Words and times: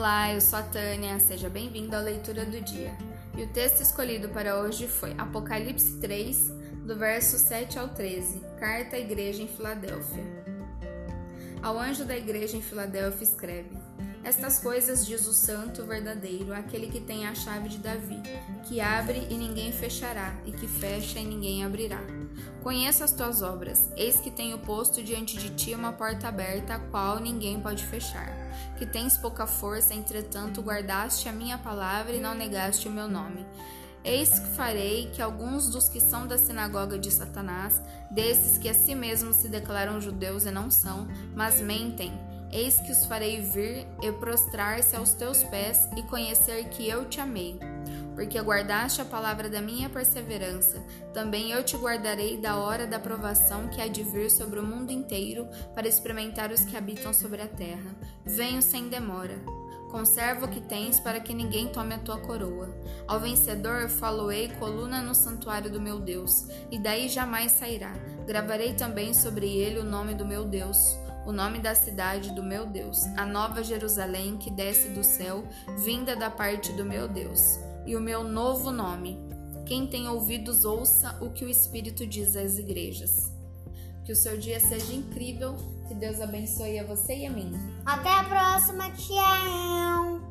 Olá, 0.00 0.32
eu 0.32 0.40
sou 0.40 0.58
a 0.58 0.62
Tânia, 0.62 1.20
seja 1.20 1.50
bem-vindo 1.50 1.94
à 1.94 2.00
leitura 2.00 2.46
do 2.46 2.58
dia. 2.62 2.90
E 3.36 3.42
o 3.42 3.48
texto 3.48 3.82
escolhido 3.82 4.30
para 4.30 4.58
hoje 4.58 4.88
foi 4.88 5.14
Apocalipse 5.18 6.00
3, 6.00 6.38
do 6.86 6.96
verso 6.96 7.36
7 7.36 7.78
ao 7.78 7.86
13, 7.86 8.40
Carta 8.58 8.96
à 8.96 8.98
Igreja 8.98 9.42
em 9.42 9.46
Filadélfia. 9.46 10.24
Ao 11.62 11.78
anjo 11.78 12.06
da 12.06 12.16
igreja 12.16 12.56
em 12.56 12.62
Filadélfia 12.62 13.24
escreve: 13.24 13.76
Estas 14.22 14.58
coisas 14.58 15.06
diz 15.06 15.26
o 15.26 15.32
santo 15.32 15.82
verdadeiro, 15.84 16.52
aquele 16.52 16.88
que 16.88 17.00
tem 17.00 17.26
a 17.26 17.34
chave 17.34 17.70
de 17.70 17.78
Davi, 17.78 18.20
que 18.64 18.78
abre 18.78 19.26
e 19.30 19.34
ninguém 19.34 19.72
fechará, 19.72 20.34
e 20.44 20.52
que 20.52 20.68
fecha 20.68 21.18
e 21.18 21.24
ninguém 21.24 21.64
abrirá. 21.64 22.02
Conheço 22.62 23.02
as 23.02 23.12
tuas 23.12 23.40
obras, 23.40 23.88
eis 23.96 24.20
que 24.20 24.30
tenho 24.30 24.58
posto 24.58 25.02
diante 25.02 25.38
de 25.38 25.50
ti 25.50 25.74
uma 25.74 25.92
porta 25.92 26.28
aberta, 26.28 26.74
a 26.74 26.78
qual 26.78 27.18
ninguém 27.18 27.60
pode 27.60 27.84
fechar. 27.86 28.30
Que 28.76 28.84
tens 28.84 29.16
pouca 29.16 29.46
força, 29.46 29.94
entretanto 29.94 30.60
guardaste 30.60 31.26
a 31.26 31.32
minha 31.32 31.56
palavra 31.56 32.12
e 32.12 32.20
não 32.20 32.34
negaste 32.34 32.88
o 32.88 32.92
meu 32.92 33.08
nome. 33.08 33.46
Eis 34.04 34.38
que 34.38 34.48
farei 34.54 35.10
que 35.10 35.20
alguns 35.20 35.68
dos 35.68 35.88
que 35.88 36.00
são 36.00 36.26
da 36.26 36.38
sinagoga 36.38 36.98
de 36.98 37.10
Satanás, 37.10 37.80
desses 38.10 38.56
que 38.58 38.68
a 38.68 38.74
si 38.74 38.94
mesmos 38.94 39.36
se 39.36 39.48
declaram 39.48 40.00
judeus 40.00 40.44
e 40.44 40.50
não 40.50 40.70
são, 40.70 41.06
mas 41.34 41.60
mentem, 41.60 42.12
eis 42.52 42.80
que 42.80 42.92
os 42.92 43.04
farei 43.06 43.40
vir 43.40 43.86
e 44.02 44.12
prostrar-se 44.12 44.96
aos 44.96 45.12
teus 45.12 45.42
pés 45.44 45.88
e 45.96 46.02
conhecer 46.02 46.68
que 46.70 46.88
eu 46.88 47.04
te 47.08 47.20
amei 47.20 47.58
porque 48.20 48.38
guardaste 48.38 49.00
a 49.00 49.04
palavra 49.06 49.48
da 49.48 49.62
minha 49.62 49.88
perseverança, 49.88 50.78
também 51.14 51.52
eu 51.52 51.64
te 51.64 51.74
guardarei 51.74 52.36
da 52.36 52.56
hora 52.56 52.86
da 52.86 52.98
provação 52.98 53.68
que 53.68 53.80
há 53.80 53.88
de 53.88 54.02
vir 54.02 54.30
sobre 54.30 54.58
o 54.58 54.62
mundo 54.62 54.92
inteiro 54.92 55.48
para 55.74 55.88
experimentar 55.88 56.50
os 56.50 56.60
que 56.60 56.76
habitam 56.76 57.14
sobre 57.14 57.40
a 57.40 57.46
terra. 57.46 57.96
Venho 58.22 58.60
sem 58.60 58.90
demora. 58.90 59.38
Conserva 59.90 60.44
o 60.44 60.48
que 60.48 60.60
tens 60.60 61.00
para 61.00 61.18
que 61.18 61.32
ninguém 61.32 61.68
tome 61.68 61.94
a 61.94 61.98
tua 61.98 62.18
coroa. 62.18 62.68
Ao 63.08 63.18
vencedor 63.18 63.88
faloei 63.88 64.48
coluna 64.58 65.00
no 65.00 65.14
santuário 65.14 65.70
do 65.70 65.80
meu 65.80 65.98
Deus, 65.98 66.46
e 66.70 66.78
daí 66.78 67.08
jamais 67.08 67.52
sairá. 67.52 67.94
Gravarei 68.26 68.74
também 68.74 69.14
sobre 69.14 69.46
ele 69.46 69.80
o 69.80 69.84
nome 69.84 70.14
do 70.14 70.26
meu 70.26 70.44
Deus 70.44 70.96
o 71.30 71.32
nome 71.32 71.60
da 71.60 71.76
cidade 71.76 72.32
do 72.32 72.42
meu 72.42 72.66
Deus, 72.66 73.04
a 73.16 73.24
nova 73.24 73.62
Jerusalém 73.62 74.36
que 74.36 74.50
desce 74.50 74.88
do 74.88 75.04
céu, 75.04 75.44
vinda 75.84 76.16
da 76.16 76.28
parte 76.28 76.72
do 76.72 76.84
meu 76.84 77.06
Deus 77.06 77.60
e 77.86 77.94
o 77.94 78.00
meu 78.00 78.24
novo 78.24 78.72
nome. 78.72 79.16
Quem 79.64 79.86
tem 79.86 80.08
ouvidos, 80.08 80.64
ouça 80.64 81.16
o 81.20 81.30
que 81.30 81.44
o 81.44 81.48
Espírito 81.48 82.04
diz 82.04 82.34
às 82.34 82.58
igrejas. 82.58 83.32
Que 84.04 84.10
o 84.10 84.16
seu 84.16 84.36
dia 84.36 84.58
seja 84.58 84.92
incrível, 84.92 85.54
que 85.86 85.94
Deus 85.94 86.20
abençoe 86.20 86.80
a 86.80 86.84
você 86.84 87.18
e 87.18 87.26
a 87.26 87.30
mim. 87.30 87.52
Até 87.86 88.10
a 88.10 88.24
próxima, 88.24 88.90
tchau! 88.90 90.29